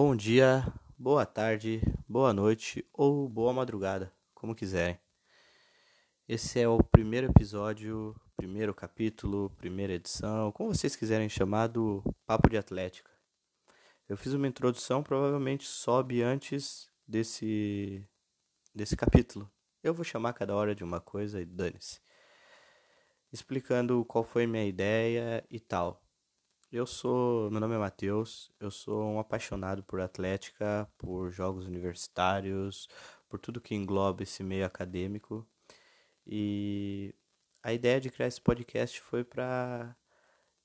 Bom 0.00 0.14
dia, 0.14 0.64
boa 0.96 1.26
tarde, 1.26 1.82
boa 2.08 2.32
noite 2.32 2.86
ou 2.92 3.28
boa 3.28 3.52
madrugada, 3.52 4.14
como 4.32 4.54
quiserem. 4.54 4.96
Esse 6.28 6.60
é 6.60 6.68
o 6.68 6.80
primeiro 6.84 7.26
episódio, 7.26 8.14
primeiro 8.36 8.72
capítulo, 8.72 9.50
primeira 9.56 9.94
edição, 9.94 10.52
como 10.52 10.72
vocês 10.72 10.94
quiserem 10.94 11.28
chamar 11.28 11.66
do 11.66 12.00
Papo 12.24 12.48
de 12.48 12.56
Atlética. 12.56 13.10
Eu 14.08 14.16
fiz 14.16 14.32
uma 14.34 14.46
introdução, 14.46 15.02
provavelmente 15.02 15.66
sobe 15.66 16.22
antes 16.22 16.88
desse 17.04 18.06
desse 18.72 18.96
capítulo. 18.96 19.50
Eu 19.82 19.92
vou 19.92 20.04
chamar 20.04 20.32
cada 20.32 20.54
hora 20.54 20.76
de 20.76 20.84
uma 20.84 21.00
coisa 21.00 21.40
e 21.40 21.44
dane-se. 21.44 22.00
Explicando 23.32 24.04
qual 24.04 24.22
foi 24.22 24.46
minha 24.46 24.64
ideia 24.64 25.44
e 25.50 25.58
tal. 25.58 26.07
Eu 26.70 26.84
sou, 26.86 27.50
meu 27.50 27.60
nome 27.60 27.74
é 27.76 27.78
Matheus, 27.78 28.52
eu 28.60 28.70
sou 28.70 29.02
um 29.02 29.18
apaixonado 29.18 29.82
por 29.82 30.02
atlética, 30.02 30.86
por 30.98 31.30
jogos 31.30 31.64
universitários, 31.66 32.88
por 33.26 33.38
tudo 33.40 33.60
que 33.60 33.74
engloba 33.74 34.22
esse 34.22 34.42
meio 34.42 34.66
acadêmico. 34.66 35.48
E 36.26 37.14
a 37.62 37.72
ideia 37.72 37.98
de 38.00 38.10
criar 38.10 38.26
esse 38.28 38.40
podcast 38.40 39.00
foi 39.00 39.24
para 39.24 39.96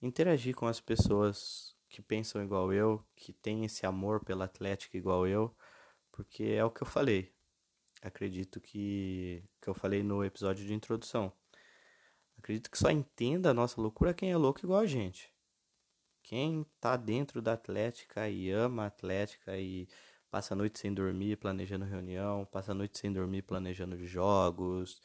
interagir 0.01 0.55
com 0.55 0.67
as 0.67 0.81
pessoas 0.81 1.73
que 1.87 2.01
pensam 2.01 2.43
igual 2.43 2.73
eu, 2.73 3.01
que 3.15 3.31
têm 3.31 3.63
esse 3.65 3.85
amor 3.85 4.25
pela 4.25 4.45
atlética 4.45 4.97
igual 4.97 5.25
eu, 5.25 5.55
porque 6.11 6.43
é 6.43 6.65
o 6.65 6.71
que 6.71 6.83
eu 6.83 6.87
falei. 6.87 7.31
Acredito 8.01 8.59
que 8.61 9.43
que 9.61 9.69
eu 9.69 9.73
falei 9.73 10.03
no 10.03 10.23
episódio 10.25 10.65
de 10.65 10.73
introdução. 10.73 11.31
Acredito 12.37 12.69
que 12.69 12.77
só 12.77 12.89
entenda 12.91 13.51
a 13.51 13.53
nossa 13.53 13.79
loucura 13.81 14.13
quem 14.13 14.31
é 14.31 14.37
louco 14.37 14.59
igual 14.65 14.81
a 14.81 14.85
gente. 14.85 15.32
Quem 16.23 16.65
tá 16.79 16.95
dentro 16.97 17.41
da 17.41 17.53
Atlética 17.53 18.29
e 18.29 18.49
ama 18.49 18.83
a 18.83 18.87
Atlética 18.87 19.57
e 19.57 19.87
passa 20.31 20.53
a 20.53 20.57
noite 20.57 20.79
sem 20.79 20.93
dormir 20.93 21.37
planejando 21.37 21.85
reunião, 21.85 22.45
passa 22.45 22.71
a 22.71 22.75
noite 22.75 22.97
sem 22.97 23.11
dormir 23.11 23.43
planejando 23.43 23.97
jogos, 24.05 25.01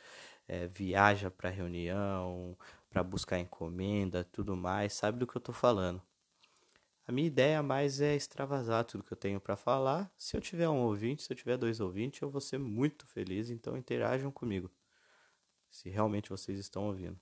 é, 0.46 0.68
viaja 0.68 1.30
para 1.30 1.50
reunião, 1.50 2.56
para 2.88 3.02
buscar 3.02 3.38
encomenda, 3.38 4.24
tudo 4.24 4.56
mais, 4.56 4.94
sabe 4.94 5.18
do 5.18 5.26
que 5.26 5.36
eu 5.36 5.40
tô 5.40 5.52
falando. 5.52 6.00
A 7.06 7.12
minha 7.12 7.26
ideia 7.26 7.62
mais 7.62 8.00
é 8.00 8.14
extravasar 8.14 8.84
tudo 8.84 9.02
que 9.02 9.12
eu 9.12 9.16
tenho 9.16 9.40
para 9.40 9.56
falar. 9.56 10.12
Se 10.16 10.36
eu 10.36 10.40
tiver 10.40 10.68
um 10.68 10.82
ouvinte, 10.82 11.22
se 11.22 11.32
eu 11.32 11.36
tiver 11.36 11.56
dois 11.56 11.80
ouvintes, 11.80 12.20
eu 12.20 12.30
vou 12.30 12.40
ser 12.40 12.58
muito 12.58 13.06
feliz, 13.06 13.50
então 13.50 13.76
interajam 13.76 14.30
comigo. 14.30 14.70
Se 15.70 15.88
realmente 15.88 16.30
vocês 16.30 16.58
estão 16.58 16.86
ouvindo. 16.86 17.18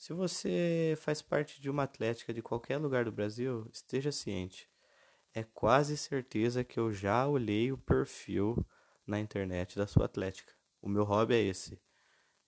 Se 0.00 0.14
você 0.14 0.94
faz 0.96 1.20
parte 1.20 1.60
de 1.60 1.68
uma 1.68 1.82
atlética 1.82 2.32
de 2.32 2.40
qualquer 2.40 2.78
lugar 2.78 3.04
do 3.04 3.12
Brasil, 3.12 3.68
esteja 3.70 4.10
ciente. 4.10 4.66
É 5.34 5.42
quase 5.44 5.94
certeza 5.94 6.64
que 6.64 6.80
eu 6.80 6.90
já 6.90 7.28
olhei 7.28 7.70
o 7.70 7.76
perfil 7.76 8.66
na 9.06 9.20
internet 9.20 9.76
da 9.76 9.86
sua 9.86 10.06
atlética. 10.06 10.54
O 10.80 10.88
meu 10.88 11.04
hobby 11.04 11.34
é 11.34 11.42
esse. 11.42 11.78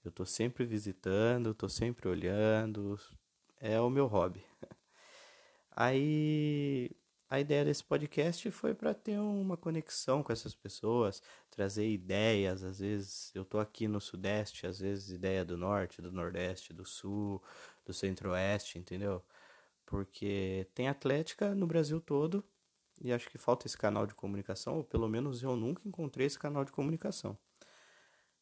Eu 0.02 0.10
tô 0.10 0.24
sempre 0.24 0.64
visitando, 0.64 1.52
tô 1.52 1.68
sempre 1.68 2.08
olhando. 2.08 2.98
É 3.60 3.78
o 3.78 3.90
meu 3.90 4.06
hobby. 4.06 4.42
Aí 5.76 6.90
a 7.32 7.40
ideia 7.40 7.64
desse 7.64 7.82
podcast 7.82 8.50
foi 8.50 8.74
para 8.74 8.92
ter 8.92 9.18
uma 9.18 9.56
conexão 9.56 10.22
com 10.22 10.30
essas 10.30 10.54
pessoas, 10.54 11.22
trazer 11.50 11.88
ideias. 11.88 12.62
Às 12.62 12.80
vezes 12.80 13.34
eu 13.34 13.42
tô 13.42 13.58
aqui 13.58 13.88
no 13.88 14.02
Sudeste, 14.02 14.66
às 14.66 14.80
vezes 14.80 15.08
ideia 15.08 15.42
do 15.42 15.56
Norte, 15.56 16.02
do 16.02 16.12
Nordeste, 16.12 16.74
do 16.74 16.84
Sul, 16.84 17.42
do 17.86 17.94
Centro-Oeste, 17.94 18.78
entendeu? 18.78 19.24
Porque 19.86 20.68
tem 20.74 20.88
atlética 20.88 21.54
no 21.54 21.66
Brasil 21.66 22.02
todo 22.02 22.44
e 23.00 23.10
acho 23.10 23.30
que 23.30 23.38
falta 23.38 23.66
esse 23.66 23.78
canal 23.78 24.06
de 24.06 24.14
comunicação, 24.14 24.76
ou 24.76 24.84
pelo 24.84 25.08
menos 25.08 25.42
eu 25.42 25.56
nunca 25.56 25.88
encontrei 25.88 26.26
esse 26.26 26.38
canal 26.38 26.66
de 26.66 26.72
comunicação. 26.72 27.38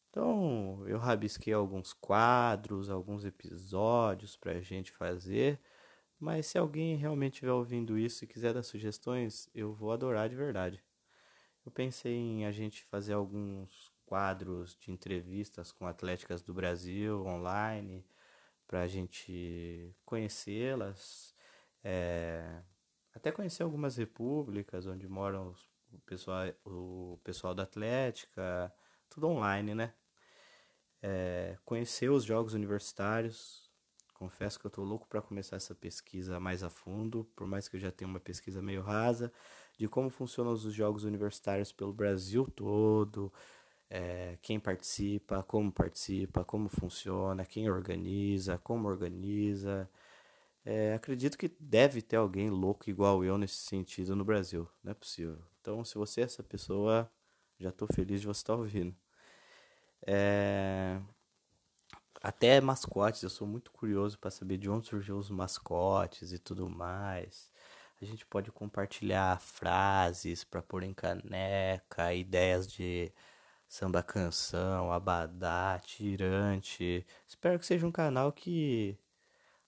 Então 0.09 0.83
eu 0.85 0.97
rabisquei 0.97 1.53
alguns 1.53 1.93
quadros, 1.93 2.89
alguns 2.89 3.23
episódios 3.23 4.35
para 4.35 4.51
a 4.51 4.61
gente 4.61 4.91
fazer 4.91 5.61
mas 6.21 6.45
se 6.45 6.57
alguém 6.57 6.95
realmente 6.95 7.33
estiver 7.33 7.51
ouvindo 7.51 7.97
isso 7.97 8.23
e 8.23 8.27
quiser 8.27 8.53
dar 8.53 8.61
sugestões, 8.61 9.49
eu 9.55 9.73
vou 9.73 9.91
adorar 9.91 10.29
de 10.29 10.35
verdade. 10.35 10.83
Eu 11.65 11.71
pensei 11.71 12.13
em 12.13 12.45
a 12.45 12.51
gente 12.51 12.83
fazer 12.85 13.13
alguns 13.13 13.91
quadros 14.05 14.77
de 14.79 14.91
entrevistas 14.91 15.71
com 15.71 15.87
atléticas 15.87 16.43
do 16.43 16.53
Brasil 16.53 17.25
online, 17.25 18.05
para 18.67 18.81
a 18.83 18.87
gente 18.87 19.95
conhecê-las, 20.05 21.35
é, 21.83 22.61
até 23.15 23.31
conhecer 23.31 23.63
algumas 23.63 23.97
repúblicas 23.97 24.85
onde 24.85 25.07
moram 25.07 25.55
o 25.91 25.99
pessoal, 26.01 26.45
o 26.63 27.19
pessoal 27.23 27.55
da 27.55 27.63
Atlética, 27.63 28.71
tudo 29.09 29.27
online, 29.27 29.73
né? 29.73 29.93
É, 31.01 31.57
conhecer 31.65 32.11
os 32.11 32.23
jogos 32.23 32.53
universitários, 32.53 33.70
Confesso 34.21 34.59
que 34.59 34.67
eu 34.67 34.69
tô 34.69 34.83
louco 34.83 35.07
para 35.07 35.19
começar 35.19 35.55
essa 35.55 35.73
pesquisa 35.73 36.39
mais 36.39 36.61
a 36.61 36.69
fundo, 36.69 37.27
por 37.35 37.47
mais 37.47 37.67
que 37.67 37.75
eu 37.75 37.79
já 37.79 37.91
tenha 37.91 38.07
uma 38.07 38.19
pesquisa 38.19 38.61
meio 38.61 38.83
rasa, 38.83 39.33
de 39.79 39.87
como 39.87 40.11
funcionam 40.11 40.53
os 40.53 40.61
jogos 40.75 41.03
universitários 41.05 41.71
pelo 41.71 41.91
Brasil 41.91 42.45
todo, 42.55 43.33
é, 43.89 44.37
quem 44.39 44.59
participa, 44.59 45.41
como 45.41 45.71
participa, 45.71 46.45
como 46.45 46.69
funciona, 46.69 47.43
quem 47.47 47.67
organiza, 47.67 48.59
como 48.59 48.87
organiza. 48.87 49.89
É, 50.63 50.93
acredito 50.93 51.35
que 51.35 51.49
deve 51.59 51.99
ter 51.99 52.17
alguém 52.17 52.51
louco 52.51 52.91
igual 52.91 53.25
eu 53.25 53.39
nesse 53.39 53.55
sentido 53.55 54.15
no 54.15 54.23
Brasil, 54.23 54.67
não 54.83 54.91
é 54.91 54.93
possível. 54.93 55.39
Então, 55.59 55.83
se 55.83 55.95
você 55.95 56.21
é 56.21 56.25
essa 56.25 56.43
pessoa, 56.43 57.11
já 57.59 57.69
estou 57.69 57.87
feliz 57.87 58.21
de 58.21 58.27
você 58.27 58.41
estar 58.41 58.53
tá 58.53 58.59
ouvindo. 58.59 58.95
É... 60.05 61.01
Até 62.23 62.61
mascotes, 62.61 63.23
eu 63.23 63.31
sou 63.31 63.47
muito 63.47 63.71
curioso 63.71 64.19
para 64.19 64.29
saber 64.29 64.57
de 64.57 64.69
onde 64.69 64.87
surgiu 64.87 65.17
os 65.17 65.31
mascotes 65.31 66.31
e 66.31 66.37
tudo 66.37 66.69
mais. 66.69 67.51
A 67.99 68.05
gente 68.05 68.27
pode 68.27 68.51
compartilhar 68.51 69.41
frases 69.41 70.43
para 70.43 70.61
pôr 70.61 70.83
em 70.83 70.93
caneca, 70.93 72.13
ideias 72.13 72.67
de 72.67 73.11
samba 73.67 74.03
canção, 74.03 74.91
abadá, 74.91 75.79
tirante. 75.83 77.05
Espero 77.27 77.57
que 77.57 77.65
seja 77.65 77.87
um 77.87 77.91
canal 77.91 78.31
que 78.31 78.95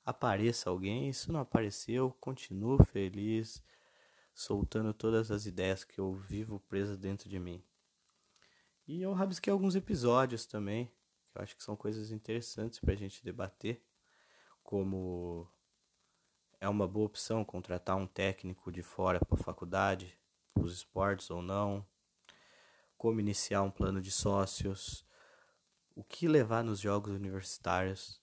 apareça 0.05 0.69
alguém. 0.69 1.11
Se 1.11 1.31
não 1.31 1.39
apareceu, 1.39 2.15
continuo 2.19 2.83
feliz, 2.83 3.63
soltando 4.31 4.93
todas 4.93 5.31
as 5.31 5.47
ideias 5.47 5.83
que 5.83 5.97
eu 5.99 6.13
vivo 6.13 6.59
presas 6.69 6.97
dentro 6.97 7.27
de 7.27 7.39
mim. 7.39 7.63
E 8.87 9.01
eu 9.01 9.11
rabisquei 9.11 9.51
alguns 9.51 9.75
episódios 9.75 10.45
também 10.45 10.91
eu 11.35 11.41
acho 11.41 11.55
que 11.55 11.63
são 11.63 11.75
coisas 11.75 12.11
interessantes 12.11 12.79
para 12.79 12.93
a 12.93 12.97
gente 12.97 13.23
debater, 13.23 13.83
como 14.63 15.47
é 16.59 16.69
uma 16.69 16.87
boa 16.87 17.05
opção 17.05 17.43
contratar 17.43 17.97
um 17.97 18.07
técnico 18.07 18.71
de 18.71 18.81
fora 18.81 19.19
para 19.19 19.39
a 19.39 19.43
faculdade, 19.43 20.17
para 20.53 20.63
os 20.63 20.73
esportes 20.73 21.29
ou 21.29 21.41
não, 21.41 21.85
como 22.97 23.19
iniciar 23.19 23.61
um 23.63 23.71
plano 23.71 23.99
de 23.99 24.11
sócios, 24.11 25.05
o 25.95 26.03
que 26.03 26.27
levar 26.27 26.63
nos 26.63 26.79
jogos 26.79 27.13
universitários, 27.13 28.21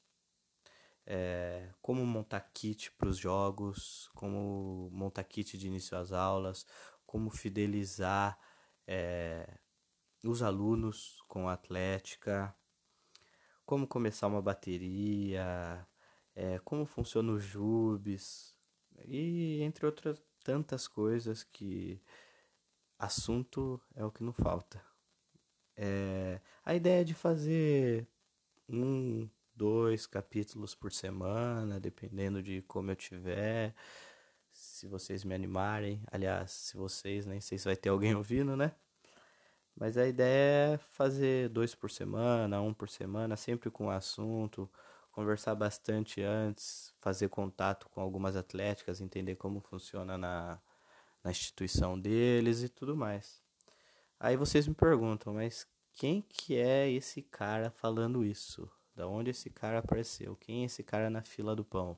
é, 1.05 1.69
como 1.83 2.07
montar 2.07 2.41
kit 2.55 2.93
para 2.93 3.09
os 3.09 3.19
jogos, 3.19 4.09
como 4.15 4.89
montar 4.93 5.25
kit 5.25 5.59
de 5.59 5.67
início 5.67 5.97
às 5.99 6.13
aulas, 6.13 6.67
como 7.05 7.29
fidelizar 7.29 8.39
é, 8.87 9.59
os 10.25 10.43
alunos 10.43 11.23
com 11.29 11.49
a 11.49 11.55
atlética, 11.55 12.55
como 13.71 13.87
começar 13.87 14.27
uma 14.27 14.43
bateria, 14.43 15.87
é, 16.35 16.59
como 16.65 16.85
funciona 16.85 17.31
os 17.31 17.45
jubes 17.45 18.53
e 19.07 19.61
entre 19.63 19.87
outras 19.87 20.21
tantas 20.43 20.89
coisas 20.89 21.45
que 21.45 22.03
assunto 22.99 23.81
é 23.95 24.05
o 24.05 24.11
que 24.11 24.25
não 24.25 24.33
falta. 24.33 24.85
É, 25.77 26.41
a 26.65 26.75
ideia 26.75 27.05
de 27.05 27.15
fazer 27.15 28.09
um, 28.69 29.31
dois 29.55 30.05
capítulos 30.05 30.75
por 30.75 30.93
semana, 30.93 31.79
dependendo 31.79 32.43
de 32.43 32.63
como 32.63 32.91
eu 32.91 32.97
tiver, 32.97 33.73
se 34.53 34.89
vocês 34.89 35.23
me 35.23 35.33
animarem. 35.33 36.03
Aliás, 36.11 36.51
se 36.51 36.77
vocês, 36.77 37.25
nem 37.25 37.41
sei 37.41 37.57
se 37.57 37.67
vai 37.67 37.77
ter 37.77 37.91
alguém 37.91 38.17
ouvindo, 38.17 38.57
né? 38.57 38.75
Mas 39.81 39.97
a 39.97 40.07
ideia 40.07 40.75
é 40.75 40.79
fazer 40.79 41.49
dois 41.49 41.75
por 41.75 41.91
semana, 41.91 42.61
um 42.61 42.75
por 42.75 42.91
semana, 42.91 43.35
sempre 43.35 43.71
com 43.71 43.87
o 43.87 43.91
assunto, 43.91 44.71
conversar 45.11 45.55
bastante 45.55 46.23
antes, 46.23 46.93
fazer 47.01 47.31
contato 47.31 47.89
com 47.89 47.99
algumas 48.03 48.37
atléticas, 48.37 49.01
entender 49.01 49.37
como 49.37 49.59
funciona 49.63 50.19
na, 50.19 50.61
na 51.25 51.31
instituição 51.31 51.99
deles 51.99 52.63
e 52.63 52.69
tudo 52.69 52.95
mais. 52.95 53.41
Aí 54.19 54.37
vocês 54.37 54.69
me 54.69 54.75
perguntam, 54.75 55.33
mas 55.33 55.67
quem 55.95 56.21
que 56.29 56.59
é 56.59 56.91
esse 56.91 57.23
cara 57.23 57.71
falando 57.71 58.23
isso? 58.23 58.71
Da 58.95 59.09
onde 59.09 59.31
esse 59.31 59.49
cara 59.49 59.79
apareceu? 59.79 60.37
Quem 60.37 60.61
é 60.61 60.67
esse 60.67 60.83
cara 60.83 61.09
na 61.09 61.23
fila 61.23 61.57
do 61.57 61.65
pão? 61.65 61.97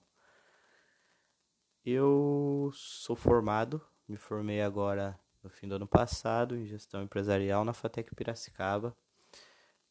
Eu 1.84 2.70
sou 2.74 3.16
formado, 3.16 3.82
me 4.06 4.16
formei 4.16 4.62
agora 4.62 5.18
no 5.42 5.50
fim 5.50 5.66
do 5.66 5.74
ano 5.74 5.86
passado 5.86 6.56
em 6.56 6.66
gestão 6.66 7.02
empresarial 7.02 7.64
na 7.64 7.72
FATEC 7.72 8.14
Piracicaba, 8.14 8.96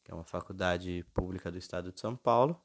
que 0.02 0.10
é 0.10 0.14
uma 0.14 0.24
faculdade 0.24 1.04
pública 1.12 1.50
do 1.50 1.58
estado 1.58 1.92
de 1.92 2.00
São 2.00 2.16
Paulo. 2.16 2.60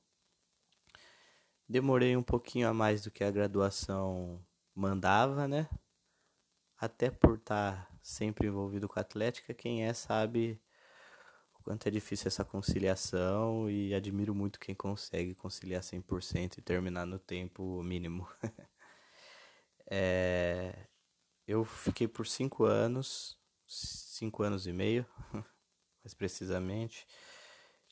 Demorei 1.67 2.15
um 2.15 2.23
pouquinho 2.23 2.67
a 2.67 2.73
mais 2.73 3.03
do 3.03 3.11
que 3.11 3.23
a 3.23 3.31
graduação 3.31 4.41
mandava, 4.73 5.47
né? 5.47 5.69
Até 6.77 7.11
por 7.11 7.37
estar 7.37 7.91
sempre 8.01 8.47
envolvido 8.47 8.87
com 8.87 8.99
a 8.99 9.01
atlética, 9.01 9.53
quem 9.53 9.85
é 9.85 9.93
sabe 9.93 10.61
o 11.59 11.63
quanto 11.63 11.87
é 11.87 11.91
difícil 11.91 12.27
essa 12.27 12.45
conciliação 12.45 13.69
e 13.69 13.93
admiro 13.93 14.33
muito 14.33 14.59
quem 14.59 14.73
consegue 14.73 15.35
conciliar 15.35 15.81
100% 15.81 16.59
e 16.59 16.61
terminar 16.61 17.05
no 17.05 17.19
tempo 17.19 17.83
mínimo. 17.83 18.27
é, 19.89 20.87
eu 21.47 21.63
fiquei 21.63 22.07
por 22.07 22.27
cinco 22.27 22.65
anos, 22.65 23.37
cinco 23.65 24.43
anos 24.43 24.67
e 24.67 24.73
meio, 24.73 25.05
mais 26.03 26.13
precisamente. 26.13 27.07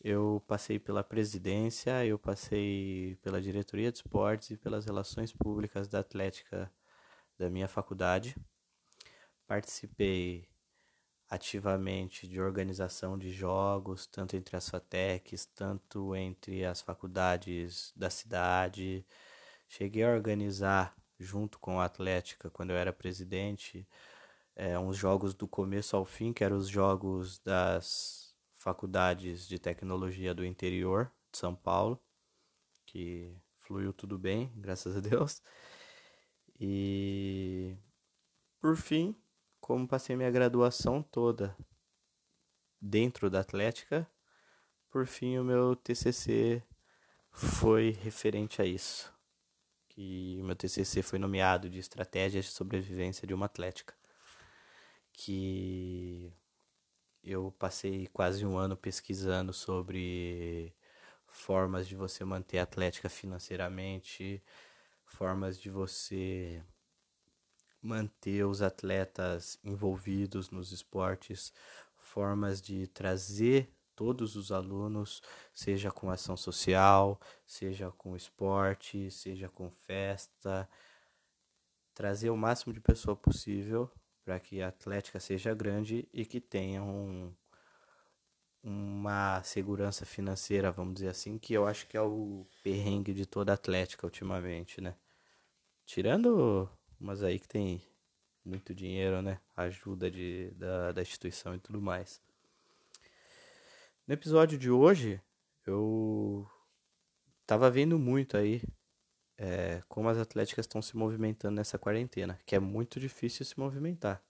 Eu 0.03 0.43
passei 0.45 0.77
pela 0.77 1.03
presidência, 1.03 2.05
eu 2.05 2.19
passei 2.19 3.17
pela 3.21 3.41
diretoria 3.41 3.91
de 3.91 3.99
esportes 3.99 4.51
e 4.51 4.57
pelas 4.57 4.85
relações 4.85 5.31
públicas 5.31 5.87
da 5.87 5.99
Atlética 5.99 6.71
da 7.39 7.49
minha 7.49 7.67
faculdade. 7.67 8.35
Participei 9.47 10.47
ativamente 11.29 12.27
de 12.27 12.39
organização 12.41 13.17
de 13.17 13.31
jogos, 13.31 14.05
tanto 14.05 14.35
entre 14.35 14.57
as 14.57 14.69
FATECs, 14.69 15.45
tanto 15.47 16.15
entre 16.15 16.65
as 16.65 16.81
faculdades 16.81 17.93
da 17.95 18.09
cidade. 18.09 19.05
Cheguei 19.67 20.03
a 20.03 20.13
organizar 20.13 20.95
junto 21.19 21.59
com 21.59 21.79
a 21.79 21.85
Atlética, 21.85 22.49
quando 22.49 22.71
eu 22.71 22.77
era 22.77 22.91
presidente, 22.93 23.87
é, 24.55 24.77
uns 24.77 24.97
jogos 24.97 25.33
do 25.33 25.47
começo 25.47 25.95
ao 25.95 26.05
fim, 26.05 26.33
que 26.33 26.43
eram 26.43 26.57
os 26.57 26.67
jogos 26.67 27.39
das 27.39 28.35
faculdades 28.53 29.47
de 29.47 29.59
tecnologia 29.59 30.33
do 30.33 30.45
interior 30.45 31.11
de 31.31 31.37
São 31.37 31.55
Paulo, 31.55 32.01
que 32.85 33.35
fluiu 33.59 33.93
tudo 33.93 34.17
bem, 34.17 34.51
graças 34.57 34.95
a 34.95 34.99
Deus. 34.99 35.41
E 36.59 37.75
por 38.59 38.77
fim, 38.77 39.15
como 39.59 39.87
passei 39.87 40.15
minha 40.15 40.31
graduação 40.31 41.03
toda 41.03 41.55
dentro 42.79 43.29
da 43.29 43.41
Atlética, 43.41 44.09
por 44.89 45.05
fim 45.05 45.37
o 45.37 45.43
meu 45.43 45.75
TCC 45.75 46.63
foi 47.31 47.91
referente 47.91 48.61
a 48.61 48.65
isso 48.65 49.14
que 49.95 50.41
meu 50.43 50.55
TCC 50.55 51.01
foi 51.01 51.17
nomeado 51.17 51.69
de 51.69 51.79
estratégias 51.79 52.45
de 52.45 52.51
sobrevivência 52.51 53.25
de 53.25 53.33
uma 53.33 53.45
atlética, 53.45 53.95
que 55.13 56.33
eu 57.23 57.51
passei 57.57 58.07
quase 58.07 58.45
um 58.45 58.57
ano 58.57 58.75
pesquisando 58.75 59.53
sobre 59.53 60.75
formas 61.25 61.87
de 61.87 61.95
você 61.95 62.25
manter 62.25 62.59
a 62.59 62.63
atlética 62.63 63.07
financeiramente, 63.07 64.43
formas 65.05 65.59
de 65.59 65.69
você 65.69 66.61
manter 67.81 68.45
os 68.45 68.61
atletas 68.61 69.57
envolvidos 69.63 70.49
nos 70.49 70.73
esportes, 70.73 71.53
formas 71.95 72.61
de 72.61 72.87
trazer 72.87 73.69
todos 73.95 74.35
os 74.35 74.51
alunos, 74.51 75.21
seja 75.53 75.91
com 75.91 76.09
ação 76.09 76.35
social, 76.35 77.19
seja 77.45 77.91
com 77.91 78.15
esporte, 78.15 79.09
seja 79.11 79.49
com 79.49 79.69
festa, 79.69 80.69
trazer 81.93 82.29
o 82.29 82.37
máximo 82.37 82.73
de 82.73 82.81
pessoa 82.81 83.15
possível 83.15 83.89
para 84.23 84.39
que 84.39 84.61
a 84.61 84.67
atlética 84.69 85.19
seja 85.19 85.53
grande 85.53 86.07
e 86.11 86.25
que 86.25 86.41
tenha 86.41 86.83
um, 86.83 87.33
uma 88.63 89.41
segurança 89.43 90.05
financeira, 90.05 90.71
vamos 90.71 90.95
dizer 90.95 91.09
assim, 91.09 91.37
que 91.37 91.53
eu 91.53 91.67
acho 91.67 91.87
que 91.87 91.95
é 91.95 92.01
o 92.01 92.45
perrengue 92.63 93.13
de 93.13 93.25
toda 93.25 93.51
a 93.51 93.55
atlética 93.55 94.07
ultimamente, 94.07 94.81
né? 94.81 94.95
Tirando 95.85 96.67
umas 96.99 97.21
aí 97.23 97.39
que 97.39 97.47
tem 97.47 97.81
muito 98.43 98.73
dinheiro, 98.73 99.21
né? 99.21 99.39
Ajuda 99.55 100.09
de, 100.09 100.51
da, 100.55 100.91
da 100.91 101.01
instituição 101.01 101.53
e 101.55 101.59
tudo 101.59 101.81
mais. 101.81 102.21
No 104.07 104.13
episódio 104.13 104.55
de 104.55 104.69
hoje, 104.69 105.19
eu 105.65 106.47
tava 107.43 107.71
vendo 107.71 107.97
muito 107.97 108.37
aí 108.37 108.61
é, 109.35 109.81
como 109.89 110.07
as 110.07 110.19
atléticas 110.19 110.65
estão 110.65 110.79
se 110.79 110.95
movimentando 110.95 111.55
nessa 111.55 111.79
quarentena, 111.79 112.39
que 112.45 112.55
é 112.55 112.59
muito 112.59 112.99
difícil 112.99 113.43
se 113.43 113.59
movimentar. 113.59 114.23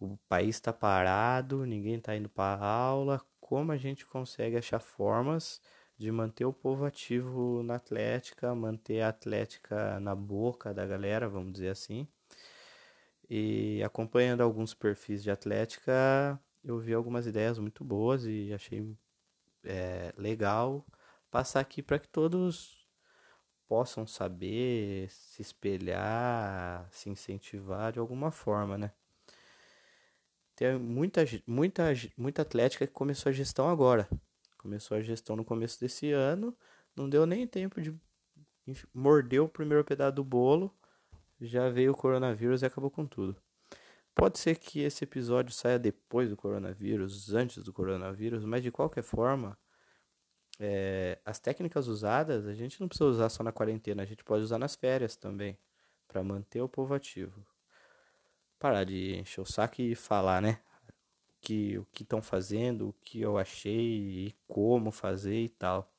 O 0.00 0.16
país 0.28 0.56
está 0.56 0.72
parado, 0.72 1.64
ninguém 1.64 1.98
está 1.98 2.16
indo 2.16 2.28
para 2.28 2.66
aula. 2.66 3.24
Como 3.38 3.70
a 3.70 3.76
gente 3.76 4.04
consegue 4.04 4.56
achar 4.56 4.80
formas 4.80 5.60
de 5.96 6.10
manter 6.10 6.44
o 6.44 6.52
povo 6.52 6.84
ativo 6.84 7.62
na 7.62 7.76
atlética, 7.76 8.56
manter 8.56 9.02
a 9.02 9.08
atlética 9.10 10.00
na 10.00 10.16
boca 10.16 10.74
da 10.74 10.84
galera, 10.84 11.28
vamos 11.28 11.52
dizer 11.52 11.68
assim. 11.68 12.08
E 13.30 13.80
acompanhando 13.84 14.40
alguns 14.40 14.74
perfis 14.74 15.22
de 15.22 15.30
atlética, 15.30 16.40
eu 16.64 16.78
vi 16.78 16.94
algumas 16.94 17.26
ideias 17.26 17.58
muito 17.58 17.84
boas 17.84 18.24
e 18.24 18.52
achei 18.52 18.96
é, 19.62 20.12
legal 20.16 20.84
passar 21.30 21.60
aqui 21.60 21.82
para 21.82 21.98
que 21.98 22.08
todos 22.08 22.88
possam 23.68 24.06
saber, 24.06 25.10
se 25.10 25.42
espelhar, 25.42 26.88
se 26.90 27.10
incentivar 27.10 27.92
de 27.92 27.98
alguma 27.98 28.30
forma, 28.30 28.78
né? 28.78 28.92
Tem 30.56 30.78
muita, 30.78 31.24
muita, 31.46 31.84
muita 32.16 32.42
atlética 32.42 32.86
que 32.86 32.92
começou 32.92 33.30
a 33.30 33.32
gestão 33.32 33.68
agora. 33.68 34.08
Começou 34.56 34.96
a 34.96 35.02
gestão 35.02 35.36
no 35.36 35.44
começo 35.44 35.80
desse 35.80 36.12
ano, 36.12 36.56
não 36.94 37.08
deu 37.08 37.26
nem 37.26 37.46
tempo 37.46 37.80
de 37.80 37.94
morder 38.94 39.42
o 39.42 39.48
primeiro 39.48 39.84
pedaço 39.84 40.14
do 40.14 40.24
bolo, 40.24 40.74
já 41.40 41.68
veio 41.68 41.92
o 41.92 41.96
coronavírus 41.96 42.62
e 42.62 42.66
acabou 42.66 42.90
com 42.90 43.04
tudo. 43.04 43.36
Pode 44.14 44.38
ser 44.38 44.56
que 44.58 44.80
esse 44.80 45.02
episódio 45.02 45.52
saia 45.52 45.78
depois 45.78 46.30
do 46.30 46.36
coronavírus, 46.36 47.34
antes 47.34 47.62
do 47.64 47.72
coronavírus, 47.72 48.44
mas 48.44 48.62
de 48.62 48.70
qualquer 48.70 49.02
forma, 49.02 49.58
é, 50.60 51.18
as 51.24 51.40
técnicas 51.40 51.88
usadas 51.88 52.46
a 52.46 52.54
gente 52.54 52.80
não 52.80 52.86
precisa 52.86 53.10
usar 53.10 53.28
só 53.28 53.42
na 53.42 53.50
quarentena, 53.50 54.02
a 54.02 54.06
gente 54.06 54.22
pode 54.22 54.44
usar 54.44 54.58
nas 54.58 54.76
férias 54.76 55.16
também, 55.16 55.58
para 56.06 56.22
manter 56.22 56.60
o 56.60 56.68
povo 56.68 56.94
ativo. 56.94 57.44
Parar 58.58 58.84
de 58.84 59.16
encher 59.16 59.40
o 59.40 59.44
saco 59.44 59.82
e 59.82 59.96
falar, 59.96 60.40
né? 60.40 60.60
Que, 61.40 61.76
o 61.78 61.86
que 61.92 62.04
estão 62.04 62.22
fazendo, 62.22 62.88
o 62.88 62.92
que 63.04 63.20
eu 63.20 63.36
achei 63.36 64.28
e 64.28 64.34
como 64.46 64.92
fazer 64.92 65.40
e 65.40 65.48
tal. 65.48 65.92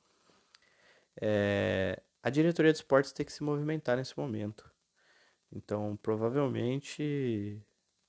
É, 1.22 2.02
a 2.24 2.30
diretoria 2.30 2.72
de 2.72 2.80
esportes 2.80 3.12
tem 3.12 3.26
que 3.26 3.34
se 3.34 3.44
movimentar 3.44 3.98
nesse 3.98 4.18
momento. 4.18 4.72
Então, 5.52 5.98
provavelmente 6.02 7.62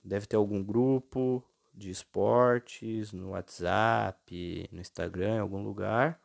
Deve 0.07 0.25
ter 0.25 0.37
algum 0.37 0.63
grupo 0.63 1.45
de 1.75 1.91
esportes 1.91 3.13
no 3.13 3.31
WhatsApp, 3.31 4.69
no 4.71 4.81
Instagram, 4.81 5.35
em 5.35 5.41
algum 5.41 5.65
lugar. 5.65 6.21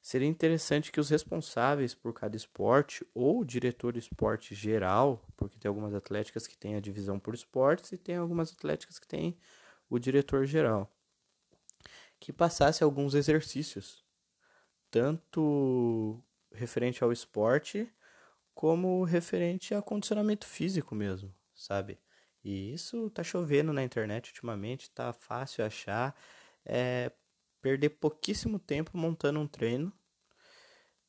Seria 0.00 0.28
interessante 0.28 0.92
que 0.92 1.00
os 1.00 1.08
responsáveis 1.08 1.96
por 1.96 2.12
cada 2.12 2.36
esporte 2.36 3.04
ou 3.12 3.40
o 3.40 3.44
diretor 3.44 3.92
de 3.94 3.98
esporte 3.98 4.54
geral, 4.54 5.26
porque 5.36 5.58
tem 5.58 5.68
algumas 5.68 5.94
atléticas 5.94 6.46
que 6.46 6.56
têm 6.56 6.76
a 6.76 6.80
divisão 6.80 7.18
por 7.18 7.34
esportes 7.34 7.90
e 7.90 7.98
tem 7.98 8.16
algumas 8.16 8.52
atléticas 8.52 9.00
que 9.00 9.08
têm 9.08 9.36
o 9.90 9.98
diretor 9.98 10.46
geral, 10.46 10.88
que 12.20 12.32
passasse 12.32 12.84
alguns 12.84 13.14
exercícios, 13.14 14.04
tanto 14.92 16.22
referente 16.52 17.02
ao 17.02 17.10
esporte 17.10 17.92
como 18.54 19.02
referente 19.02 19.74
a 19.74 19.82
condicionamento 19.82 20.46
físico 20.46 20.94
mesmo, 20.94 21.34
sabe? 21.52 21.98
E 22.44 22.74
isso 22.74 23.08
tá 23.10 23.24
chovendo 23.24 23.72
na 23.72 23.82
internet 23.82 24.28
ultimamente, 24.28 24.90
tá 24.90 25.12
fácil 25.12 25.64
achar. 25.64 26.14
É 26.64 27.10
perder 27.62 27.90
pouquíssimo 27.90 28.58
tempo 28.58 28.96
montando 28.96 29.40
um 29.40 29.46
treino 29.46 29.90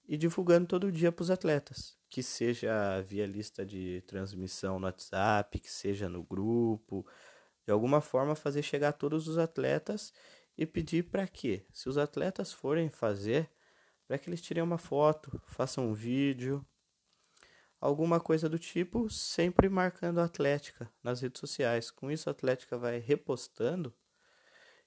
e 0.07 0.15
divulgando 0.15 0.67
todo 0.67 0.91
dia 0.91 1.11
para 1.11 1.23
os 1.23 1.29
atletas, 1.29 1.97
que 2.09 2.23
seja 2.23 3.01
via 3.01 3.25
lista 3.25 3.65
de 3.65 4.01
transmissão 4.07 4.79
no 4.79 4.85
WhatsApp, 4.85 5.59
que 5.59 5.69
seja 5.69 6.07
no 6.07 6.23
grupo, 6.23 7.05
de 7.65 7.71
alguma 7.73 7.99
forma 7.99 8.35
fazer 8.35 8.61
chegar 8.61 8.93
todos 8.93 9.27
os 9.27 9.37
atletas 9.37 10.13
e 10.57 10.65
pedir 10.65 11.03
para 11.09 11.27
que, 11.27 11.65
se 11.73 11.89
os 11.89 11.97
atletas 11.97 12.53
forem 12.53 12.89
fazer, 12.89 13.49
para 14.07 14.17
que 14.17 14.29
eles 14.29 14.41
tirem 14.41 14.63
uma 14.63 14.77
foto, 14.77 15.41
façam 15.47 15.89
um 15.89 15.93
vídeo, 15.93 16.65
alguma 17.85 18.19
coisa 18.19 18.49
do 18.49 18.57
tipo, 18.57 19.09
sempre 19.09 19.69
marcando 19.69 20.19
a 20.19 20.25
Atlética 20.25 20.91
nas 21.03 21.21
redes 21.21 21.39
sociais. 21.39 21.91
Com 21.91 22.09
isso, 22.09 22.29
a 22.29 22.31
Atlética 22.31 22.77
vai 22.77 22.97
repostando 22.97 23.93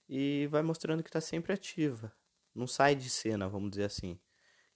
e 0.08 0.48
vai 0.50 0.62
mostrando 0.62 1.02
que 1.02 1.08
está 1.08 1.20
sempre 1.20 1.52
ativa. 1.52 2.12
Não 2.54 2.66
sai 2.66 2.96
de 2.96 3.08
cena, 3.08 3.48
vamos 3.48 3.70
dizer 3.70 3.84
assim. 3.84 4.18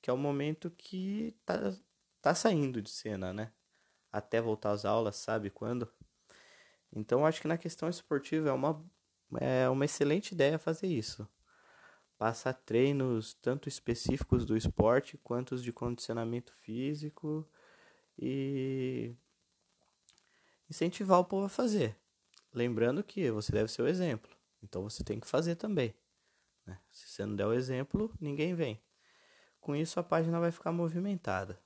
Que 0.00 0.09
é 0.09 0.12
o 0.12 0.17
momento 0.17 0.71
que 0.71 1.37
tá, 1.45 1.75
tá 2.21 2.35
saindo 2.35 2.81
de 2.81 2.91
cena, 2.91 3.33
né? 3.33 3.52
Até 4.12 4.41
voltar 4.41 4.71
às 4.71 4.85
aulas, 4.85 5.17
sabe 5.17 5.50
quando? 5.50 5.91
Então, 6.95 7.26
acho 7.26 7.41
que 7.41 7.49
na 7.49 7.59
questão 7.59 7.88
esportiva 7.88 8.50
é 8.50 8.52
uma, 8.52 8.85
é 9.41 9.69
uma 9.69 9.85
excelente 9.85 10.33
ideia 10.33 10.59
fazer 10.59 10.87
isso. 10.87 11.26
Passar 12.19 12.52
treinos 12.52 13.35
tanto 13.35 13.69
específicos 13.69 14.45
do 14.45 14.57
esporte 14.57 15.19
quanto 15.19 15.57
os 15.57 15.62
de 15.62 15.73
condicionamento 15.73 16.52
físico 16.52 17.49
e 18.19 19.14
incentivar 20.69 21.19
o 21.19 21.25
povo 21.25 21.47
a 21.47 21.49
fazer. 21.49 21.97
Lembrando 22.52 23.02
que 23.02 23.31
você 23.31 23.52
deve 23.52 23.71
ser 23.71 23.83
o 23.83 23.88
exemplo, 23.88 24.31
então 24.62 24.83
você 24.83 25.02
tem 25.02 25.19
que 25.19 25.26
fazer 25.26 25.57
também. 25.57 25.95
Né? 26.66 26.78
Se 26.90 27.09
você 27.09 27.25
não 27.25 27.35
der 27.35 27.47
o 27.47 27.52
exemplo, 27.52 28.12
ninguém 28.21 28.54
vem. 28.54 28.81
Com 29.61 29.75
isso 29.76 29.99
a 29.99 30.02
página 30.02 30.40
vai 30.40 30.50
ficar 30.50 30.73
movimentada. 30.73 31.61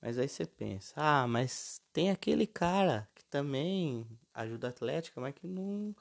Mas 0.00 0.18
aí 0.18 0.28
você 0.28 0.44
pensa, 0.44 0.94
ah, 0.96 1.28
mas 1.28 1.80
tem 1.92 2.10
aquele 2.10 2.46
cara 2.46 3.08
que 3.14 3.24
também 3.26 4.06
ajuda 4.34 4.66
a 4.66 4.70
Atlética, 4.70 5.20
mas 5.20 5.34
que 5.34 5.46
não, 5.46 5.94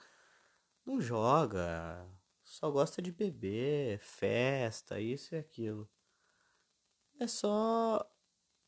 não 0.84 1.00
joga, 1.00 2.08
só 2.44 2.70
gosta 2.72 3.02
de 3.02 3.12
beber, 3.12 4.00
festa, 4.00 5.00
isso 5.00 5.36
e 5.36 5.38
aquilo. 5.38 5.90
É 7.20 7.28
só 7.28 8.06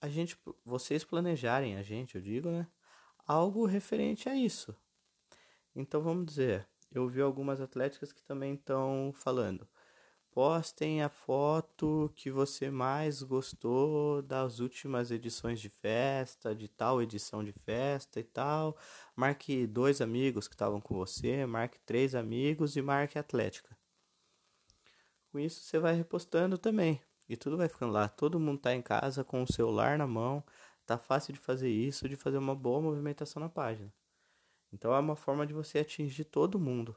a 0.04 0.10
gente, 0.10 0.38
vocês 0.66 1.06
planejarem, 1.06 1.78
a 1.78 1.82
gente, 1.82 2.16
eu 2.16 2.22
digo, 2.22 2.52
né? 2.52 2.68
Algo 3.26 3.66
referente 3.66 4.28
a 4.28 4.36
isso. 4.36 4.76
Então 5.74 6.02
vamos 6.02 6.26
dizer, 6.26 6.68
eu 6.92 7.08
vi 7.08 7.22
algumas 7.22 7.62
atléticas 7.62 8.12
que 8.12 8.22
também 8.22 8.56
estão 8.56 9.14
falando. 9.16 9.66
Postem 10.30 11.02
a 11.02 11.08
foto 11.08 12.12
que 12.18 12.30
você 12.30 12.70
mais 12.70 13.24
gostou 13.24 14.22
das 14.22 14.60
últimas 14.60 15.10
edições 15.10 15.62
de 15.62 15.70
festa, 15.70 16.54
de 16.54 16.68
tal 16.68 17.02
edição 17.02 17.42
de 17.42 17.54
festa 17.54 18.20
e 18.20 18.26
tal. 18.26 18.78
Marque 19.16 19.66
dois 19.66 20.02
amigos 20.02 20.50
que 20.50 20.56
estavam 20.56 20.82
com 20.82 20.96
você, 20.96 21.46
marque 21.46 21.80
três 21.86 22.14
amigos 22.14 22.76
e 22.76 22.82
marque 22.82 23.18
Atlética. 23.18 23.78
Com 25.32 25.40
isso 25.40 25.62
você 25.64 25.80
vai 25.80 25.96
repostando 25.96 26.58
também. 26.58 27.02
E 27.28 27.38
tudo 27.38 27.58
vai 27.58 27.70
ficando 27.70 27.94
lá. 27.94 28.08
Todo 28.08 28.40
mundo 28.40 28.60
tá 28.60 28.74
em 28.74 28.82
casa 28.82 29.24
com 29.24 29.44
o 29.44 29.52
celular 29.52 29.98
na 29.98 30.08
mão. 30.08 30.44
Tá 30.86 30.98
fácil 30.98 31.34
de 31.34 31.40
fazer 31.40 31.70
isso, 31.70 32.10
de 32.10 32.16
fazer 32.16 32.38
uma 32.38 32.56
boa 32.56 32.82
movimentação 32.82 33.40
na 33.42 33.50
página. 33.50 33.94
Então 34.72 34.94
é 34.94 35.00
uma 35.00 35.16
forma 35.16 35.46
de 35.48 35.54
você 35.54 35.80
atingir 35.80 36.26
todo 36.26 36.60
mundo 36.60 36.96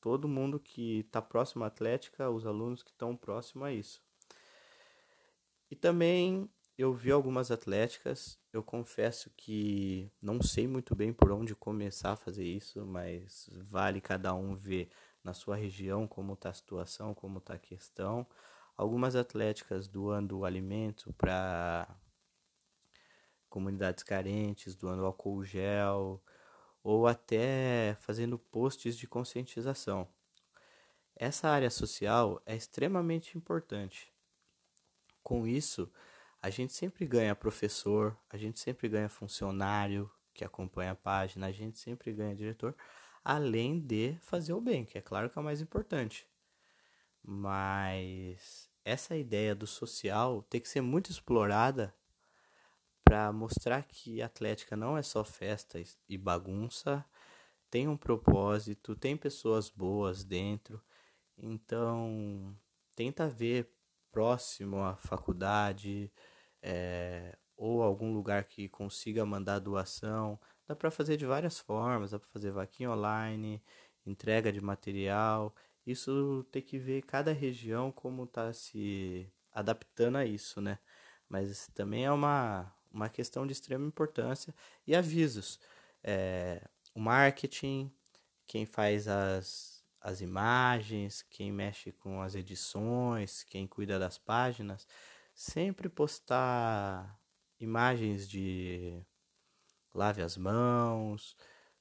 todo 0.00 0.26
mundo 0.26 0.58
que 0.58 1.00
está 1.00 1.20
próximo 1.20 1.64
à 1.64 1.66
Atlética, 1.66 2.30
os 2.30 2.46
alunos 2.46 2.82
que 2.82 2.90
estão 2.90 3.14
próximo 3.14 3.64
a 3.64 3.72
isso. 3.72 4.02
E 5.70 5.76
também 5.76 6.48
eu 6.76 6.92
vi 6.92 7.12
algumas 7.12 7.50
atléticas, 7.50 8.38
eu 8.52 8.62
confesso 8.62 9.30
que 9.36 10.10
não 10.20 10.42
sei 10.42 10.66
muito 10.66 10.94
bem 10.96 11.12
por 11.12 11.30
onde 11.30 11.54
começar 11.54 12.12
a 12.12 12.16
fazer 12.16 12.44
isso, 12.44 12.84
mas 12.86 13.48
vale 13.52 14.00
cada 14.00 14.34
um 14.34 14.56
ver 14.56 14.90
na 15.22 15.34
sua 15.34 15.54
região 15.54 16.08
como 16.08 16.32
está 16.32 16.48
a 16.48 16.54
situação, 16.54 17.14
como 17.14 17.38
está 17.38 17.54
a 17.54 17.58
questão. 17.58 18.26
Algumas 18.80 19.14
atléticas 19.14 19.86
doando 19.86 20.42
alimento 20.42 21.12
para 21.12 21.86
comunidades 23.46 24.02
carentes, 24.02 24.74
doando 24.74 25.04
álcool 25.04 25.44
gel, 25.44 26.24
ou 26.82 27.06
até 27.06 27.94
fazendo 28.00 28.38
posts 28.38 28.96
de 28.96 29.06
conscientização. 29.06 30.08
Essa 31.14 31.50
área 31.50 31.68
social 31.68 32.40
é 32.46 32.56
extremamente 32.56 33.36
importante. 33.36 34.10
Com 35.22 35.46
isso, 35.46 35.92
a 36.40 36.48
gente 36.48 36.72
sempre 36.72 37.06
ganha 37.06 37.34
professor, 37.34 38.16
a 38.30 38.38
gente 38.38 38.58
sempre 38.58 38.88
ganha 38.88 39.10
funcionário 39.10 40.10
que 40.32 40.42
acompanha 40.42 40.92
a 40.92 40.96
página, 40.96 41.48
a 41.48 41.52
gente 41.52 41.78
sempre 41.78 42.14
ganha 42.14 42.34
diretor, 42.34 42.74
além 43.22 43.78
de 43.78 44.16
fazer 44.22 44.54
o 44.54 44.60
bem, 44.60 44.86
que 44.86 44.96
é 44.96 45.02
claro 45.02 45.28
que 45.28 45.38
é 45.38 45.42
o 45.42 45.44
mais 45.44 45.60
importante. 45.60 46.26
Mas 47.22 48.69
essa 48.84 49.16
ideia 49.16 49.54
do 49.54 49.66
social 49.66 50.42
tem 50.42 50.60
que 50.60 50.68
ser 50.68 50.80
muito 50.80 51.10
explorada 51.10 51.94
para 53.04 53.32
mostrar 53.32 53.82
que 53.84 54.22
Atlética 54.22 54.76
não 54.76 54.96
é 54.96 55.02
só 55.02 55.24
festa 55.24 55.82
e 56.08 56.16
bagunça, 56.16 57.04
tem 57.70 57.88
um 57.88 57.96
propósito, 57.96 58.94
tem 58.96 59.16
pessoas 59.16 59.68
boas 59.68 60.24
dentro. 60.24 60.80
Então, 61.36 62.56
tenta 62.94 63.28
ver 63.28 63.72
próximo 64.12 64.82
à 64.82 64.96
faculdade 64.96 66.12
é, 66.62 67.36
ou 67.56 67.82
algum 67.82 68.12
lugar 68.12 68.44
que 68.44 68.68
consiga 68.68 69.24
mandar 69.24 69.58
doação. 69.58 70.38
Dá 70.66 70.74
para 70.74 70.90
fazer 70.90 71.16
de 71.16 71.26
várias 71.26 71.58
formas, 71.58 72.10
dá 72.10 72.18
para 72.18 72.28
fazer 72.28 72.50
vaquinha 72.50 72.90
online, 72.90 73.62
entrega 74.06 74.52
de 74.52 74.60
material. 74.60 75.54
Isso 75.90 76.46
tem 76.52 76.62
que 76.62 76.78
ver 76.78 77.02
cada 77.02 77.32
região 77.32 77.90
como 77.90 78.24
está 78.24 78.52
se 78.52 79.30
adaptando 79.52 80.16
a 80.16 80.24
isso, 80.24 80.60
né? 80.60 80.78
Mas 81.28 81.68
também 81.74 82.04
é 82.04 82.12
uma, 82.12 82.72
uma 82.92 83.08
questão 83.08 83.46
de 83.46 83.52
extrema 83.52 83.86
importância. 83.86 84.54
E 84.86 84.94
avisos: 84.94 85.58
é, 86.02 86.62
o 86.94 87.00
marketing, 87.00 87.92
quem 88.46 88.66
faz 88.66 89.08
as, 89.08 89.84
as 90.00 90.20
imagens, 90.20 91.22
quem 91.22 91.52
mexe 91.52 91.92
com 91.92 92.22
as 92.22 92.34
edições, 92.34 93.44
quem 93.44 93.66
cuida 93.66 93.98
das 93.98 94.18
páginas, 94.18 94.86
sempre 95.34 95.88
postar 95.88 97.18
imagens 97.58 98.28
de 98.28 99.02
lave 99.94 100.22
as 100.22 100.36
mãos, 100.36 101.36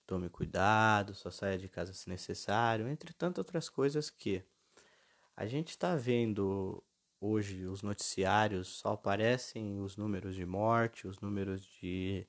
tome 0.09 0.27
cuidado, 0.27 1.13
só 1.13 1.29
saia 1.29 1.55
de 1.55 1.69
casa 1.69 1.93
se 1.93 2.09
necessário, 2.09 2.87
entre 2.87 3.13
tantas 3.13 3.45
outras 3.45 3.69
coisas 3.69 4.09
que 4.09 4.43
a 5.37 5.45
gente 5.45 5.69
está 5.69 5.95
vendo 5.95 6.83
hoje 7.21 7.67
os 7.67 7.83
noticiários 7.83 8.69
só 8.69 8.93
aparecem 8.93 9.79
os 9.79 9.95
números 9.95 10.33
de 10.33 10.47
morte, 10.47 11.07
os 11.07 11.19
números 11.19 11.61
de 11.79 12.25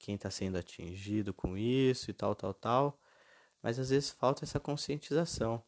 quem 0.00 0.16
está 0.16 0.30
sendo 0.32 0.58
atingido 0.58 1.32
com 1.32 1.56
isso 1.56 2.10
e 2.10 2.12
tal, 2.12 2.34
tal, 2.34 2.52
tal. 2.52 3.00
Mas 3.62 3.78
às 3.78 3.90
vezes 3.90 4.10
falta 4.10 4.44
essa 4.44 4.58
conscientização. 4.58 5.62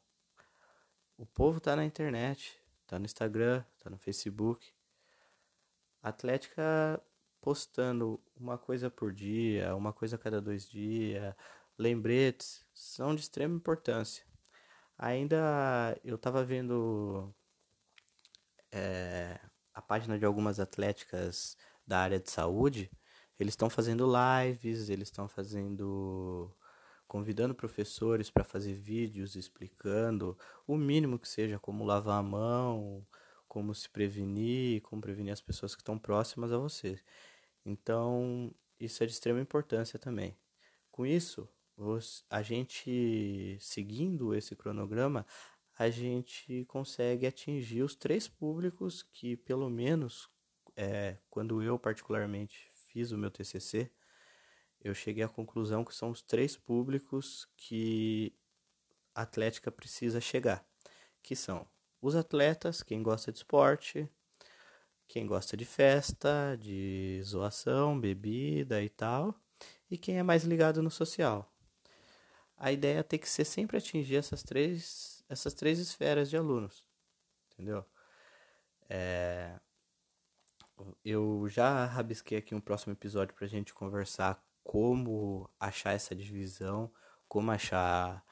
O 1.16 1.24
povo 1.24 1.58
está 1.58 1.76
na 1.76 1.84
internet, 1.84 2.60
está 2.82 2.98
no 2.98 3.04
Instagram, 3.04 3.64
está 3.78 3.88
no 3.88 3.96
Facebook. 3.96 4.72
A 6.02 6.08
Atlética 6.08 7.00
postando 7.44 8.18
uma 8.34 8.56
coisa 8.56 8.90
por 8.90 9.12
dia, 9.12 9.76
uma 9.76 9.92
coisa 9.92 10.16
a 10.16 10.18
cada 10.18 10.40
dois 10.40 10.66
dias, 10.66 11.34
lembretes, 11.76 12.64
são 12.72 13.14
de 13.14 13.20
extrema 13.20 13.54
importância. 13.54 14.24
Ainda 14.96 15.94
eu 16.02 16.14
estava 16.14 16.42
vendo 16.42 17.30
é, 18.72 19.38
a 19.74 19.82
página 19.82 20.18
de 20.18 20.24
algumas 20.24 20.58
atléticas 20.58 21.58
da 21.86 21.98
área 21.98 22.18
de 22.18 22.30
saúde, 22.30 22.90
eles 23.38 23.52
estão 23.52 23.68
fazendo 23.68 24.06
lives, 24.06 24.88
eles 24.88 25.08
estão 25.08 25.28
fazendo 25.28 26.50
convidando 27.06 27.54
professores 27.54 28.30
para 28.30 28.42
fazer 28.42 28.72
vídeos 28.72 29.36
explicando 29.36 30.36
o 30.66 30.78
mínimo 30.78 31.18
que 31.18 31.28
seja 31.28 31.58
como 31.58 31.84
lavar 31.84 32.20
a 32.20 32.22
mão, 32.22 33.06
como 33.46 33.74
se 33.74 33.88
prevenir, 33.90 34.80
como 34.80 35.02
prevenir 35.02 35.32
as 35.34 35.42
pessoas 35.42 35.74
que 35.74 35.82
estão 35.82 35.98
próximas 35.98 36.50
a 36.50 36.56
você. 36.56 36.98
Então, 37.64 38.54
isso 38.78 39.02
é 39.02 39.06
de 39.06 39.12
extrema 39.12 39.40
importância 39.40 39.98
também. 39.98 40.36
Com 40.90 41.06
isso, 41.06 41.48
a 42.30 42.42
gente 42.42 43.56
seguindo 43.60 44.34
esse 44.34 44.54
cronograma, 44.54 45.26
a 45.76 45.90
gente 45.90 46.64
consegue 46.66 47.26
atingir 47.26 47.82
os 47.82 47.96
três 47.96 48.28
públicos 48.28 49.02
que, 49.02 49.36
pelo 49.36 49.68
menos, 49.68 50.30
é, 50.76 51.18
quando 51.28 51.62
eu 51.62 51.78
particularmente 51.78 52.70
fiz 52.88 53.10
o 53.10 53.18
meu 53.18 53.30
TCC, 53.30 53.90
eu 54.80 54.94
cheguei 54.94 55.24
à 55.24 55.28
conclusão 55.28 55.84
que 55.84 55.94
são 55.94 56.10
os 56.10 56.22
três 56.22 56.56
públicos 56.56 57.48
que 57.56 58.32
a 59.14 59.22
Atlética 59.22 59.72
precisa 59.72 60.20
chegar, 60.20 60.64
que 61.22 61.34
são 61.34 61.66
os 62.00 62.14
atletas, 62.14 62.82
quem 62.82 63.02
gosta 63.02 63.32
de 63.32 63.38
esporte, 63.38 64.08
quem 65.08 65.26
gosta 65.26 65.56
de 65.56 65.64
festa, 65.64 66.56
de 66.60 67.20
zoação, 67.22 67.98
bebida 68.00 68.82
e 68.82 68.88
tal, 68.88 69.34
e 69.90 69.98
quem 69.98 70.18
é 70.18 70.22
mais 70.22 70.44
ligado 70.44 70.82
no 70.82 70.90
social. 70.90 71.50
A 72.56 72.72
ideia 72.72 73.04
tem 73.04 73.18
que 73.18 73.28
ser 73.28 73.44
sempre 73.44 73.76
atingir 73.76 74.16
essas 74.16 74.42
três 74.42 75.14
essas 75.28 75.54
três 75.54 75.78
esferas 75.78 76.28
de 76.30 76.36
alunos, 76.36 76.84
entendeu? 77.52 77.84
É, 78.88 79.58
eu 81.04 81.46
já 81.48 81.86
rabisquei 81.86 82.38
aqui 82.38 82.54
um 82.54 82.60
próximo 82.60 82.92
episódio 82.92 83.34
para 83.34 83.46
a 83.46 83.48
gente 83.48 83.72
conversar 83.72 84.42
como 84.62 85.48
achar 85.58 85.92
essa 85.92 86.14
divisão, 86.14 86.92
como 87.28 87.50
achar 87.50 88.24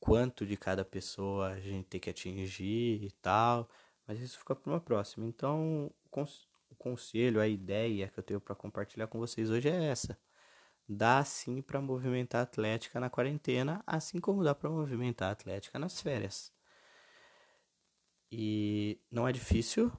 quanto 0.00 0.46
de 0.46 0.56
cada 0.56 0.84
pessoa 0.84 1.52
a 1.52 1.60
gente 1.60 1.86
tem 1.86 2.00
que 2.00 2.10
atingir 2.10 3.04
e 3.04 3.10
tal, 3.20 3.68
mas 4.06 4.20
isso 4.20 4.38
fica 4.38 4.54
para 4.54 4.72
uma 4.72 4.80
próxima. 4.80 5.26
Então, 5.26 5.90
o 6.70 6.74
conselho, 6.76 7.40
a 7.40 7.48
ideia 7.48 8.08
que 8.08 8.18
eu 8.18 8.22
tenho 8.24 8.40
para 8.40 8.54
compartilhar 8.54 9.06
com 9.06 9.18
vocês 9.18 9.50
hoje 9.50 9.68
é 9.68 9.84
essa. 9.84 10.18
dá 10.88 11.24
sim 11.24 11.62
para 11.62 11.80
movimentar 11.80 12.40
a 12.40 12.44
atlética 12.44 13.00
na 13.00 13.10
quarentena, 13.10 13.82
assim 13.86 14.20
como 14.20 14.44
dá 14.44 14.54
para 14.54 14.70
movimentar 14.70 15.28
a 15.30 15.32
atlética 15.32 15.78
nas 15.78 16.00
férias. 16.00 16.52
E 18.30 19.00
não 19.10 19.28
é 19.28 19.32
difícil, 19.32 19.92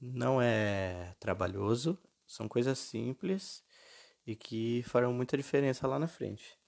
não 0.00 0.40
é 0.40 1.14
trabalhoso, 1.20 1.98
são 2.26 2.48
coisas 2.48 2.78
simples 2.78 3.64
e 4.26 4.34
que 4.34 4.82
farão 4.84 5.12
muita 5.12 5.36
diferença 5.36 5.86
lá 5.86 5.98
na 5.98 6.08
frente. 6.08 6.58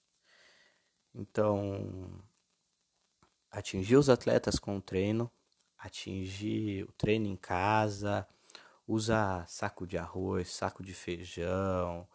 Então, 1.14 2.22
atingir 3.50 3.96
os 3.96 4.10
atletas 4.10 4.58
com 4.58 4.76
o 4.76 4.82
treino, 4.82 5.30
atingir 5.78 6.84
o 6.84 6.92
treino 6.92 7.26
em 7.26 7.36
casa, 7.36 8.26
usar 8.86 9.48
saco 9.48 9.86
de 9.86 9.98
arroz, 9.98 10.50
saco 10.50 10.82
de 10.82 10.94
feijão, 10.94 12.08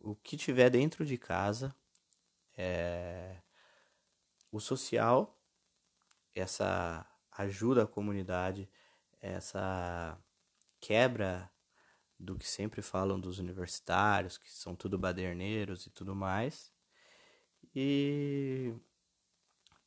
o 0.00 0.14
que 0.14 0.36
tiver 0.36 0.70
dentro 0.70 1.04
de 1.04 1.16
casa, 1.16 1.74
é, 2.56 3.36
o 4.50 4.60
social, 4.60 5.38
essa 6.34 7.06
ajuda 7.32 7.84
à 7.84 7.86
comunidade, 7.86 8.68
essa 9.20 10.18
quebra 10.80 11.50
do 12.18 12.36
que 12.36 12.46
sempre 12.46 12.82
falam 12.82 13.18
dos 13.18 13.38
universitários, 13.38 14.38
que 14.38 14.50
são 14.52 14.74
tudo 14.74 14.98
baderneiros 14.98 15.86
e 15.86 15.90
tudo 15.90 16.14
mais. 16.14 16.72
E 17.74 18.53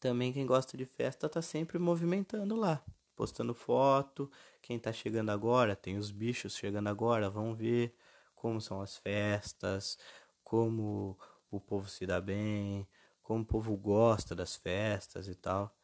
também 0.08 0.32
quem 0.32 0.46
gosta 0.46 0.78
de 0.78 0.86
festa 0.86 1.28
tá 1.28 1.42
sempre 1.42 1.78
movimentando 1.78 2.56
lá, 2.56 2.82
postando 3.14 3.54
foto. 3.54 4.32
Quem 4.62 4.80
tá 4.80 4.94
chegando 4.94 5.32
agora, 5.32 5.76
tem 5.76 5.98
os 5.98 6.12
bichos 6.12 6.56
chegando 6.56 6.88
agora, 6.88 7.30
vão 7.30 7.54
ver 7.54 7.94
como 8.34 8.62
são 8.62 8.80
as 8.80 8.96
festas, 8.96 9.98
como 10.46 11.20
o 11.52 11.60
povo 11.60 11.90
se 11.90 12.06
dá 12.06 12.22
bem, 12.22 12.88
como 13.22 13.42
o 13.42 13.46
povo 13.46 13.76
gosta 13.76 14.34
das 14.34 14.56
festas 14.56 15.28
e 15.28 15.36
tal. 15.36 15.78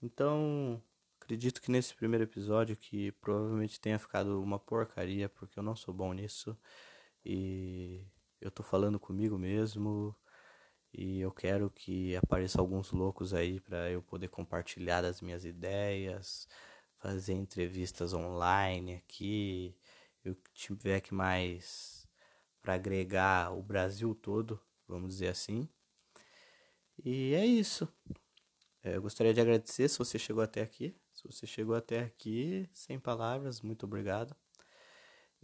Então, 0.00 0.82
acredito 1.20 1.60
que 1.60 1.70
nesse 1.70 1.94
primeiro 1.94 2.24
episódio, 2.24 2.74
que 2.78 3.12
provavelmente 3.12 3.78
tenha 3.78 3.98
ficado 3.98 4.42
uma 4.42 4.58
porcaria, 4.58 5.28
porque 5.28 5.58
eu 5.58 5.62
não 5.62 5.76
sou 5.76 5.92
bom 5.92 6.14
nisso, 6.14 6.56
e 7.22 8.06
eu 8.40 8.50
tô 8.50 8.62
falando 8.62 8.98
comigo 8.98 9.36
mesmo, 9.36 10.16
e 10.92 11.20
eu 11.20 11.32
quero 11.32 11.70
que 11.70 12.16
apareça 12.16 12.60
alguns 12.60 12.92
loucos 12.92 13.34
aí 13.34 13.60
para 13.60 13.90
eu 13.90 14.02
poder 14.02 14.28
compartilhar 14.28 15.02
das 15.02 15.20
minhas 15.20 15.44
ideias, 15.44 16.48
fazer 16.98 17.34
entrevistas 17.34 18.12
online 18.14 18.96
aqui, 18.96 19.76
eu 20.24 20.34
tiver 20.54 21.00
que 21.00 21.14
mais 21.14 22.06
para 22.62 22.74
agregar 22.74 23.52
o 23.52 23.62
Brasil 23.62 24.14
todo, 24.14 24.60
vamos 24.88 25.10
dizer 25.14 25.28
assim. 25.28 25.68
E 27.04 27.34
é 27.34 27.44
isso. 27.46 27.88
É, 28.82 28.96
eu 28.96 29.02
gostaria 29.02 29.34
de 29.34 29.40
agradecer 29.40 29.88
se 29.88 29.98
você 29.98 30.18
chegou 30.18 30.42
até 30.42 30.62
aqui. 30.62 30.96
Se 31.12 31.24
você 31.24 31.46
chegou 31.46 31.74
até 31.74 32.00
aqui, 32.00 32.68
sem 32.72 32.98
palavras, 32.98 33.60
muito 33.60 33.84
obrigado. 33.86 34.34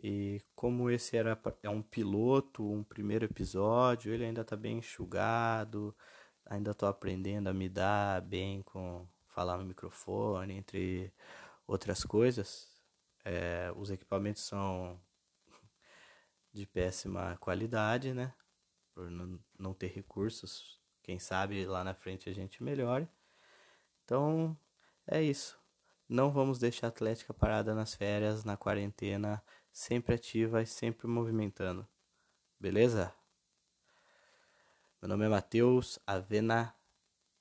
E 0.03 0.43
como 0.57 0.91
esse 0.91 1.17
era 1.17 1.41
é 1.63 1.71
um 1.71 1.81
piloto, 1.81 2.69
um 2.69 2.83
primeiro 2.83 3.25
episódio, 3.25 4.13
ele 4.13 4.25
ainda 4.25 4.41
está 4.41 4.57
bem 4.57 4.79
enxugado, 4.79 5.95
ainda 6.45 6.73
estou 6.73 6.89
aprendendo 6.89 7.49
a 7.49 7.55
me 7.55 7.69
dar 7.69 8.21
bem 8.21 8.63
com 8.63 9.07
falar 9.29 9.57
no 9.59 9.65
microfone, 9.65 10.55
entre 10.55 11.13
outras 11.67 12.03
coisas. 12.05 12.69
É, 13.25 13.73
os 13.77 13.91
equipamentos 13.91 14.43
são 14.43 15.01
de 16.53 16.67
péssima 16.67 17.37
qualidade, 17.41 18.13
né? 18.13 18.35
Por 18.95 19.09
não 19.59 19.73
ter 19.73 19.89
recursos. 19.89 20.81
Quem 21.03 21.19
sabe 21.19 21.65
lá 21.65 21.85
na 21.85 21.95
frente 21.95 22.29
a 22.29 22.33
gente 22.33 22.63
melhore. 22.63 23.09
Então, 24.05 24.57
é 25.07 25.23
isso. 25.23 25.59
Não 26.09 26.31
vamos 26.31 26.59
deixar 26.59 26.89
a 26.89 26.91
Atlética 26.91 27.33
parada 27.33 27.75
nas 27.75 27.95
férias, 27.95 28.45
na 28.45 28.57
quarentena, 28.57 29.43
sempre 29.73 30.15
ativa 30.15 30.63
e 30.63 30.67
sempre 30.67 31.07
movimentando. 31.07 31.89
Beleza? 32.61 33.13
Meu 35.01 35.09
nome 35.09 35.25
é 35.25 35.29
Matheus 35.29 35.99
Avena 36.07 36.77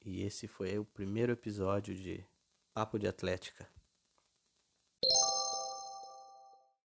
e 0.04 0.24
esse 0.24 0.48
foi 0.48 0.80
o 0.80 0.86
primeiro 0.86 1.34
episódio 1.34 1.94
de 1.94 2.26
Papo 2.74 2.98
de 2.98 3.08
Atlética. 3.08 3.71